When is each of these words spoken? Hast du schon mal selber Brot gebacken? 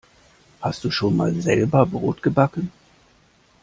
Hast 0.61 0.83
du 0.83 0.89
schon 0.89 1.15
mal 1.15 1.31
selber 1.41 1.85
Brot 1.85 2.23
gebacken? 2.23 2.71